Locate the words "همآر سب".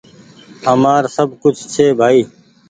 0.67-1.27